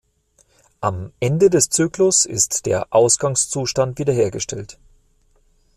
Am 0.79 1.13
Ende 1.19 1.51
des 1.51 1.69
Zyklus 1.69 2.25
ist 2.25 2.65
der 2.65 2.87
Ausgangszustand 2.89 3.99
wiederhergestellt. 3.99 4.79